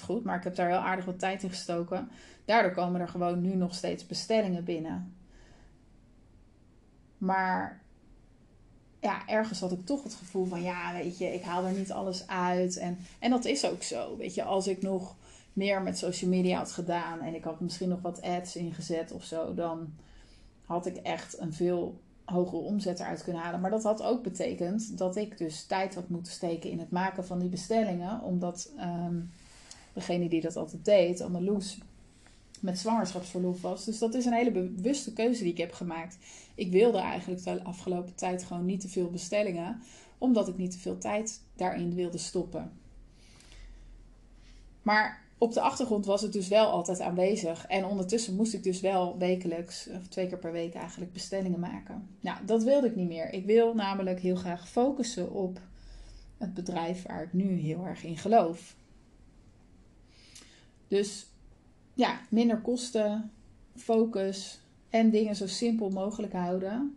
100% 0.00 0.04
goed, 0.04 0.24
maar 0.24 0.36
ik 0.36 0.44
heb 0.44 0.54
daar 0.54 0.68
heel 0.68 0.76
aardig 0.76 1.04
wat 1.04 1.18
tijd 1.18 1.42
in 1.42 1.48
gestoken. 1.48 2.10
Daardoor 2.44 2.72
komen 2.72 3.00
er 3.00 3.08
gewoon 3.08 3.40
nu 3.40 3.54
nog 3.54 3.74
steeds 3.74 4.06
bestellingen 4.06 4.64
binnen. 4.64 5.14
Maar 7.18 7.82
ja, 9.00 9.26
ergens 9.26 9.60
had 9.60 9.72
ik 9.72 9.86
toch 9.86 10.02
het 10.02 10.14
gevoel 10.14 10.44
van, 10.44 10.62
ja, 10.62 10.92
weet 10.92 11.18
je, 11.18 11.34
ik 11.34 11.42
haal 11.42 11.64
er 11.64 11.72
niet 11.72 11.92
alles 11.92 12.26
uit. 12.26 12.76
En, 12.76 12.98
en 13.18 13.30
dat 13.30 13.44
is 13.44 13.64
ook 13.66 13.82
zo. 13.82 14.16
Weet 14.16 14.34
je, 14.34 14.42
als 14.42 14.66
ik 14.66 14.82
nog 14.82 15.14
meer 15.52 15.82
met 15.82 15.98
social 15.98 16.30
media 16.30 16.58
had 16.58 16.72
gedaan 16.72 17.20
en 17.20 17.34
ik 17.34 17.44
had 17.44 17.60
misschien 17.60 17.88
nog 17.88 18.00
wat 18.00 18.22
ads 18.22 18.56
ingezet 18.56 19.12
of 19.12 19.24
zo, 19.24 19.54
dan 19.54 19.92
had 20.64 20.86
ik 20.86 20.96
echt 20.96 21.40
een 21.40 21.52
veel 21.52 22.00
hogere 22.24 22.62
omzet 22.62 23.00
eruit 23.00 23.22
kunnen 23.22 23.42
halen. 23.42 23.60
Maar 23.60 23.70
dat 23.70 23.82
had 23.82 24.02
ook 24.02 24.22
betekend 24.22 24.98
dat 24.98 25.16
ik 25.16 25.38
dus 25.38 25.64
tijd 25.64 25.94
had 25.94 26.08
moeten 26.08 26.32
steken 26.32 26.70
in 26.70 26.78
het 26.78 26.90
maken 26.90 27.26
van 27.26 27.38
die 27.38 27.48
bestellingen. 27.48 28.22
Omdat 28.22 28.70
um, 28.78 29.30
degene 29.92 30.28
die 30.28 30.40
dat 30.40 30.56
altijd 30.56 30.84
deed, 30.84 31.20
Anneloes, 31.20 31.78
met 32.60 32.78
zwangerschapsverlof 32.78 33.60
was. 33.60 33.84
Dus 33.84 33.98
dat 33.98 34.14
is 34.14 34.24
een 34.24 34.32
hele 34.32 34.50
bewuste 34.50 35.12
keuze 35.12 35.42
die 35.42 35.52
ik 35.52 35.58
heb 35.58 35.72
gemaakt. 35.72 36.18
Ik 36.54 36.70
wilde 36.70 36.98
eigenlijk 36.98 37.44
de 37.44 37.64
afgelopen 37.64 38.14
tijd 38.14 38.44
gewoon 38.44 38.64
niet 38.64 38.80
te 38.80 38.88
veel 38.88 39.10
bestellingen, 39.10 39.82
omdat 40.18 40.48
ik 40.48 40.56
niet 40.56 40.70
te 40.70 40.78
veel 40.78 40.98
tijd 40.98 41.40
daarin 41.56 41.94
wilde 41.94 42.18
stoppen. 42.18 42.72
Maar 44.82 45.26
op 45.38 45.52
de 45.52 45.60
achtergrond 45.60 46.06
was 46.06 46.22
het 46.22 46.32
dus 46.32 46.48
wel 46.48 46.66
altijd 46.66 47.00
aanwezig. 47.00 47.66
En 47.66 47.84
ondertussen 47.84 48.36
moest 48.36 48.54
ik 48.54 48.62
dus 48.62 48.80
wel 48.80 49.18
wekelijks, 49.18 49.88
of 49.88 50.06
twee 50.08 50.26
keer 50.26 50.38
per 50.38 50.52
week 50.52 50.74
eigenlijk, 50.74 51.12
bestellingen 51.12 51.60
maken. 51.60 52.08
Nou, 52.20 52.44
dat 52.46 52.62
wilde 52.62 52.86
ik 52.86 52.96
niet 52.96 53.08
meer. 53.08 53.32
Ik 53.32 53.46
wil 53.46 53.74
namelijk 53.74 54.20
heel 54.20 54.36
graag 54.36 54.68
focussen 54.68 55.32
op 55.32 55.60
het 56.38 56.54
bedrijf 56.54 57.02
waar 57.06 57.22
ik 57.22 57.32
nu 57.32 57.58
heel 57.58 57.86
erg 57.86 58.04
in 58.04 58.16
geloof. 58.16 58.76
Dus 60.88 61.26
ja, 61.98 62.20
minder 62.28 62.60
kosten, 62.60 63.30
focus 63.76 64.60
en 64.90 65.10
dingen 65.10 65.36
zo 65.36 65.46
simpel 65.46 65.90
mogelijk 65.90 66.32
houden. 66.32 66.96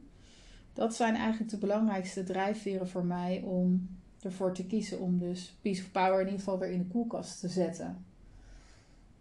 Dat 0.74 0.96
zijn 0.96 1.16
eigenlijk 1.16 1.52
de 1.52 1.58
belangrijkste 1.58 2.24
drijfveren 2.24 2.90
voor 2.90 3.06
mij 3.06 3.42
om 3.42 3.90
ervoor 4.22 4.54
te 4.54 4.66
kiezen 4.66 5.00
om 5.00 5.20
dus 5.20 5.58
Peace 5.62 5.82
of 5.82 5.92
Power 5.92 6.20
in 6.20 6.26
ieder 6.26 6.40
geval 6.40 6.60
weer 6.60 6.72
in 6.72 6.80
de 6.80 6.88
koelkast 6.88 7.40
te 7.40 7.48
zetten. 7.50 8.06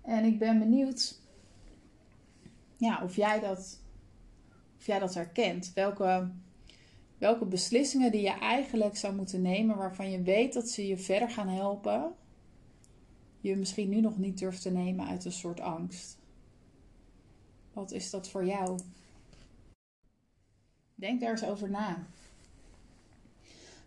En 0.03 0.25
ik 0.25 0.39
ben 0.39 0.59
benieuwd 0.59 1.19
ja, 2.77 3.01
of, 3.03 3.17
jij 3.17 3.41
dat, 3.41 3.81
of 4.79 4.87
jij 4.87 4.99
dat 4.99 5.15
herkent. 5.15 5.73
Welke, 5.75 6.31
welke 7.19 7.45
beslissingen 7.45 8.13
die 8.13 8.23
je 8.23 8.39
eigenlijk 8.39 8.97
zou 8.97 9.15
moeten 9.15 9.43
nemen 9.43 9.77
waarvan 9.77 10.11
je 10.11 10.23
weet 10.23 10.53
dat 10.53 10.69
ze 10.69 10.87
je 10.87 10.97
verder 10.97 11.31
gaan 11.31 11.49
helpen, 11.49 12.15
je 13.41 13.57
misschien 13.57 13.89
nu 13.89 14.01
nog 14.01 14.19
niet 14.19 14.39
durft 14.39 14.63
te 14.63 14.71
nemen 14.71 15.07
uit 15.07 15.25
een 15.25 15.33
soort 15.33 15.61
angst. 15.61 16.19
Wat 17.73 17.93
is 17.93 18.11
dat 18.11 18.29
voor 18.29 18.45
jou? 18.45 18.79
Denk 20.95 21.21
daar 21.21 21.31
eens 21.31 21.45
over 21.45 21.71
na. 21.71 22.07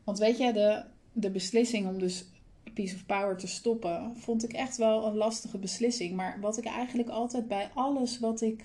Want 0.03 0.17
weet 0.17 0.37
je, 0.37 0.53
de, 0.53 0.83
de 1.11 1.29
beslissing 1.29 1.87
om 1.87 1.99
dus 1.99 2.25
Piece 2.73 2.95
of 2.95 3.05
Power 3.05 3.37
te 3.37 3.47
stoppen, 3.47 4.17
vond 4.17 4.43
ik 4.43 4.53
echt 4.53 4.77
wel 4.77 5.05
een 5.05 5.15
lastige 5.15 5.57
beslissing. 5.57 6.15
Maar 6.15 6.39
wat 6.39 6.57
ik 6.57 6.65
eigenlijk 6.65 7.09
altijd 7.09 7.47
bij 7.47 7.69
alles 7.73 8.19
wat 8.19 8.41
ik 8.41 8.63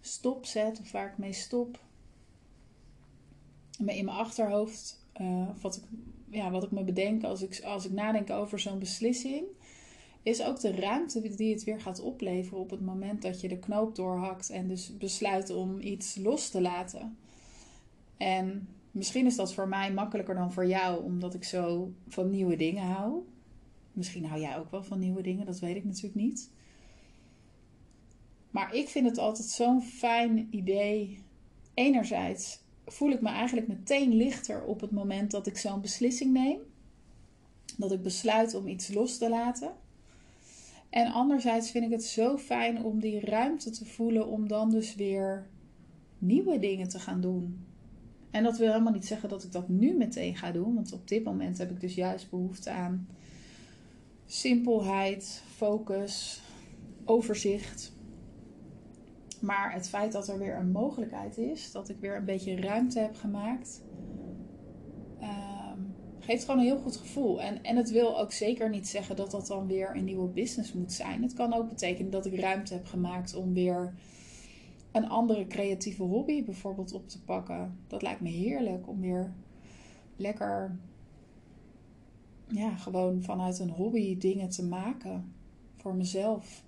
stopzet, 0.00 0.80
of 0.80 0.92
waar 0.92 1.10
ik 1.10 1.18
mee 1.18 1.32
stop, 1.32 1.80
in 3.78 3.84
mijn 3.84 4.08
achterhoofd, 4.08 5.04
uh, 5.20 5.48
wat, 5.60 5.76
ik, 5.76 5.82
ja, 6.30 6.50
wat 6.50 6.62
ik 6.62 6.70
me 6.70 6.84
bedenk 6.84 7.24
als 7.24 7.42
ik, 7.42 7.60
als 7.64 7.84
ik 7.84 7.92
nadenk 7.92 8.30
over 8.30 8.58
zo'n 8.58 8.78
beslissing, 8.78 9.44
is 10.22 10.42
ook 10.42 10.60
de 10.60 10.70
ruimte 10.70 11.34
die 11.36 11.52
het 11.52 11.64
weer 11.64 11.80
gaat 11.80 12.00
opleveren 12.00 12.60
op 12.60 12.70
het 12.70 12.80
moment 12.80 13.22
dat 13.22 13.40
je 13.40 13.48
de 13.48 13.58
knoop 13.58 13.94
doorhakt 13.94 14.50
en 14.50 14.68
dus 14.68 14.96
besluit 14.96 15.50
om 15.50 15.80
iets 15.80 16.16
los 16.16 16.48
te 16.48 16.60
laten. 16.60 17.16
En 18.16 18.68
Misschien 18.92 19.26
is 19.26 19.36
dat 19.36 19.54
voor 19.54 19.68
mij 19.68 19.92
makkelijker 19.92 20.34
dan 20.34 20.52
voor 20.52 20.66
jou, 20.66 21.04
omdat 21.04 21.34
ik 21.34 21.44
zo 21.44 21.92
van 22.08 22.30
nieuwe 22.30 22.56
dingen 22.56 22.84
hou. 22.84 23.22
Misschien 23.92 24.24
hou 24.24 24.40
jij 24.40 24.58
ook 24.58 24.70
wel 24.70 24.82
van 24.82 24.98
nieuwe 24.98 25.22
dingen, 25.22 25.46
dat 25.46 25.58
weet 25.58 25.76
ik 25.76 25.84
natuurlijk 25.84 26.14
niet. 26.14 26.50
Maar 28.50 28.74
ik 28.74 28.88
vind 28.88 29.08
het 29.08 29.18
altijd 29.18 29.48
zo'n 29.48 29.82
fijn 29.82 30.48
idee. 30.50 31.18
Enerzijds 31.74 32.58
voel 32.86 33.10
ik 33.10 33.20
me 33.20 33.28
eigenlijk 33.28 33.68
meteen 33.68 34.14
lichter 34.14 34.64
op 34.64 34.80
het 34.80 34.90
moment 34.90 35.30
dat 35.30 35.46
ik 35.46 35.56
zo'n 35.56 35.80
beslissing 35.80 36.32
neem. 36.32 36.58
Dat 37.76 37.92
ik 37.92 38.02
besluit 38.02 38.54
om 38.54 38.68
iets 38.68 38.88
los 38.88 39.18
te 39.18 39.28
laten. 39.28 39.72
En 40.92 41.12
anderzijds 41.12 41.70
vind 41.70 41.84
ik 41.84 41.90
het 41.90 42.04
zo 42.04 42.36
fijn 42.36 42.84
om 42.84 43.00
die 43.00 43.20
ruimte 43.20 43.70
te 43.70 43.84
voelen 43.84 44.28
om 44.28 44.48
dan 44.48 44.70
dus 44.70 44.94
weer 44.94 45.46
nieuwe 46.18 46.58
dingen 46.58 46.88
te 46.88 46.98
gaan 46.98 47.20
doen. 47.20 47.66
En 48.30 48.42
dat 48.42 48.58
wil 48.58 48.70
helemaal 48.70 48.92
niet 48.92 49.06
zeggen 49.06 49.28
dat 49.28 49.44
ik 49.44 49.52
dat 49.52 49.68
nu 49.68 49.96
meteen 49.96 50.36
ga 50.36 50.52
doen. 50.52 50.74
Want 50.74 50.92
op 50.92 51.08
dit 51.08 51.24
moment 51.24 51.58
heb 51.58 51.70
ik 51.70 51.80
dus 51.80 51.94
juist 51.94 52.30
behoefte 52.30 52.70
aan 52.70 53.08
simpelheid, 54.26 55.42
focus, 55.54 56.42
overzicht. 57.04 57.92
Maar 59.40 59.72
het 59.72 59.88
feit 59.88 60.12
dat 60.12 60.28
er 60.28 60.38
weer 60.38 60.56
een 60.56 60.70
mogelijkheid 60.70 61.38
is, 61.38 61.72
dat 61.72 61.88
ik 61.88 61.96
weer 62.00 62.16
een 62.16 62.24
beetje 62.24 62.60
ruimte 62.60 62.98
heb 62.98 63.16
gemaakt, 63.16 63.82
ehm, 65.20 65.51
geeft 66.22 66.44
gewoon 66.44 66.60
een 66.60 66.66
heel 66.66 66.78
goed 66.78 66.96
gevoel. 66.96 67.42
En, 67.42 67.62
en 67.62 67.76
het 67.76 67.90
wil 67.90 68.18
ook 68.18 68.32
zeker 68.32 68.70
niet 68.70 68.88
zeggen 68.88 69.16
dat 69.16 69.30
dat 69.30 69.46
dan 69.46 69.66
weer 69.66 69.96
een 69.96 70.04
nieuwe 70.04 70.28
business 70.28 70.72
moet 70.72 70.92
zijn. 70.92 71.22
Het 71.22 71.32
kan 71.32 71.52
ook 71.54 71.68
betekenen 71.68 72.10
dat 72.10 72.26
ik 72.26 72.40
ruimte 72.40 72.74
heb 72.74 72.86
gemaakt 72.86 73.34
om 73.34 73.54
weer 73.54 73.94
een 74.92 75.08
andere 75.08 75.46
creatieve 75.46 76.02
hobby 76.02 76.44
bijvoorbeeld 76.44 76.92
op 76.92 77.08
te 77.08 77.22
pakken. 77.22 77.78
Dat 77.86 78.02
lijkt 78.02 78.20
me 78.20 78.28
heerlijk 78.28 78.88
om 78.88 79.00
weer 79.00 79.32
lekker, 80.16 80.78
ja, 82.48 82.76
gewoon 82.76 83.22
vanuit 83.22 83.58
een 83.58 83.70
hobby 83.70 84.18
dingen 84.18 84.48
te 84.48 84.64
maken 84.64 85.32
voor 85.76 85.94
mezelf. 85.94 86.64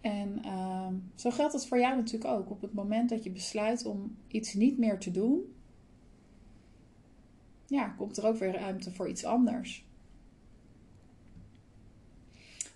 En 0.00 0.42
uh, 0.44 0.86
zo 1.14 1.30
geldt 1.30 1.52
het 1.52 1.66
voor 1.66 1.78
jou 1.78 1.96
natuurlijk 1.96 2.30
ook. 2.30 2.50
Op 2.50 2.60
het 2.60 2.72
moment 2.72 3.08
dat 3.08 3.24
je 3.24 3.30
besluit 3.30 3.86
om 3.86 4.16
iets 4.28 4.54
niet 4.54 4.78
meer 4.78 4.98
te 4.98 5.10
doen, 5.10 5.40
ja, 7.70 7.94
komt 7.96 8.16
er 8.16 8.26
ook 8.26 8.36
weer 8.36 8.52
ruimte 8.52 8.90
voor 8.90 9.08
iets 9.08 9.24
anders. 9.24 9.84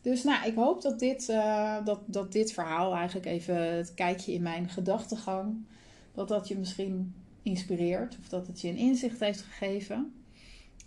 Dus 0.03 0.25
nou, 0.25 0.47
ik 0.47 0.55
hoop 0.55 0.83
dat 0.83 0.99
dit, 0.99 1.29
uh, 1.29 1.85
dat, 1.85 2.01
dat 2.07 2.33
dit 2.33 2.53
verhaal 2.53 2.95
eigenlijk 2.95 3.27
even 3.27 3.77
het 3.77 3.95
kijkje 3.95 4.33
in 4.33 4.43
mijn 4.43 4.69
gedachtegang, 4.69 5.65
dat 6.13 6.29
dat 6.29 6.49
je 6.49 6.59
misschien 6.59 7.15
inspireert 7.43 8.19
of 8.21 8.29
dat 8.29 8.47
het 8.47 8.61
je 8.61 8.69
een 8.69 8.77
inzicht 8.77 9.21
heeft 9.21 9.41
gegeven. 9.41 10.15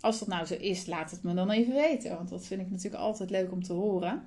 Als 0.00 0.18
dat 0.18 0.28
nou 0.28 0.46
zo 0.46 0.54
is, 0.54 0.86
laat 0.86 1.10
het 1.10 1.22
me 1.22 1.34
dan 1.34 1.50
even 1.50 1.74
weten, 1.74 2.16
want 2.16 2.28
dat 2.28 2.46
vind 2.46 2.60
ik 2.60 2.70
natuurlijk 2.70 3.02
altijd 3.02 3.30
leuk 3.30 3.52
om 3.52 3.62
te 3.62 3.72
horen. 3.72 4.22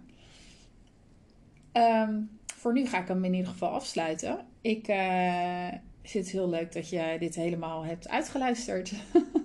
Um, 1.73 2.29
voor 2.45 2.73
nu 2.73 2.85
ga 2.85 3.01
ik 3.01 3.07
hem 3.07 3.23
in 3.23 3.33
ieder 3.33 3.51
geval 3.51 3.69
afsluiten. 3.69 4.45
Ik 4.61 4.87
uh, 4.87 5.67
vind 6.03 6.25
het 6.25 6.33
heel 6.33 6.49
leuk 6.49 6.73
dat 6.73 6.89
je 6.89 7.15
dit 7.19 7.35
helemaal 7.35 7.85
hebt 7.85 8.09
uitgeluisterd. 8.09 8.93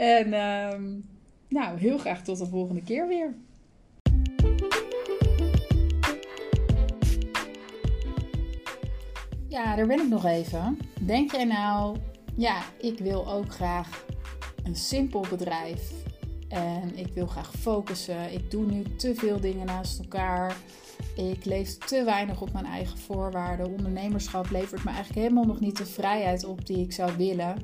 en 0.00 0.34
um, 0.34 1.08
nou, 1.48 1.78
heel 1.78 1.98
graag 1.98 2.22
tot 2.22 2.38
de 2.38 2.46
volgende 2.46 2.82
keer 2.82 3.08
weer. 3.08 3.34
Ja, 9.48 9.76
daar 9.76 9.86
ben 9.86 10.00
ik 10.00 10.08
nog 10.08 10.24
even. 10.24 10.78
Denk 11.00 11.32
jij 11.32 11.44
nou, 11.44 11.96
ja, 12.36 12.62
ik 12.78 12.98
wil 12.98 13.32
ook 13.32 13.52
graag 13.52 14.06
een 14.64 14.76
simpel 14.76 15.24
bedrijf. 15.30 15.92
En 16.48 16.96
ik 16.96 17.14
wil 17.14 17.26
graag 17.26 17.52
focussen. 17.58 18.32
Ik 18.32 18.50
doe 18.50 18.66
nu 18.66 18.82
te 18.96 19.14
veel 19.14 19.40
dingen 19.40 19.66
naast 19.66 19.98
elkaar. 19.98 20.56
Ik 21.16 21.44
leef 21.44 21.78
te 21.78 22.04
weinig 22.04 22.40
op 22.40 22.52
mijn 22.52 22.66
eigen 22.66 22.98
voorwaarden. 22.98 23.72
Ondernemerschap 23.72 24.50
levert 24.50 24.84
me 24.84 24.90
eigenlijk 24.90 25.20
helemaal 25.20 25.46
nog 25.46 25.60
niet 25.60 25.76
de 25.76 25.86
vrijheid 25.86 26.44
op 26.44 26.66
die 26.66 26.78
ik 26.78 26.92
zou 26.92 27.16
willen. 27.16 27.56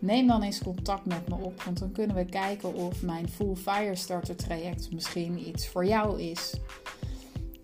Neem 0.00 0.26
dan 0.26 0.42
eens 0.42 0.62
contact 0.62 1.04
met 1.04 1.28
me 1.28 1.34
op, 1.34 1.62
want 1.62 1.78
dan 1.78 1.92
kunnen 1.92 2.16
we 2.16 2.24
kijken 2.24 2.74
of 2.74 3.02
mijn 3.02 3.28
Full 3.28 3.54
Fire 3.54 3.96
Starter 3.96 4.36
traject 4.36 4.92
misschien 4.92 5.48
iets 5.48 5.68
voor 5.68 5.86
jou 5.86 6.20
is. 6.20 6.54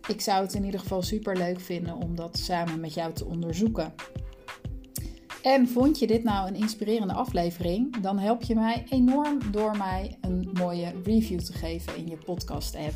Ik 0.09 0.21
zou 0.21 0.43
het 0.43 0.55
in 0.55 0.65
ieder 0.65 0.81
geval 0.81 1.03
super 1.03 1.37
leuk 1.37 1.61
vinden 1.61 1.95
om 1.95 2.15
dat 2.15 2.39
samen 2.39 2.81
met 2.81 2.95
jou 2.95 3.13
te 3.13 3.25
onderzoeken. 3.25 3.95
En 5.43 5.69
vond 5.69 5.99
je 5.99 6.07
dit 6.07 6.23
nou 6.23 6.49
een 6.49 6.55
inspirerende 6.55 7.15
aflevering? 7.15 8.01
Dan 8.01 8.19
help 8.19 8.43
je 8.43 8.55
mij 8.55 8.85
enorm 8.91 9.51
door 9.51 9.77
mij 9.77 10.19
een 10.21 10.51
mooie 10.53 10.93
review 11.05 11.41
te 11.41 11.53
geven 11.53 11.97
in 11.97 12.07
je 12.07 12.17
podcast-app. 12.17 12.95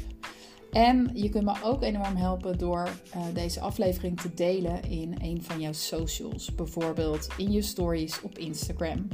En 0.71 1.11
je 1.15 1.29
kunt 1.29 1.45
me 1.45 1.55
ook 1.63 1.83
enorm 1.83 2.17
helpen 2.17 2.59
door 2.59 2.89
uh, 3.17 3.23
deze 3.35 3.61
aflevering 3.61 4.21
te 4.21 4.35
delen 4.35 4.83
in 4.83 5.15
een 5.23 5.43
van 5.43 5.61
jouw 5.61 5.73
socials, 5.73 6.55
bijvoorbeeld 6.55 7.29
in 7.37 7.53
je 7.53 7.63
stories 7.63 8.21
op 8.21 8.39
Instagram. 8.39 9.09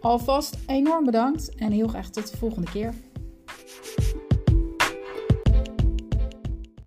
Alvast 0.00 0.56
enorm 0.66 1.04
bedankt 1.04 1.54
en 1.54 1.72
heel 1.72 1.88
graag 1.88 2.10
tot 2.10 2.30
de 2.30 2.36
volgende 2.36 2.70
keer. 2.70 2.94